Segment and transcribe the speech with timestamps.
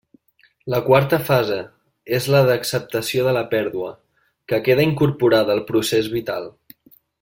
[0.73, 1.57] La quarta fase
[2.19, 3.93] és la d'acceptació de la pèrdua,
[4.53, 6.55] que queda incorporada al procés vital.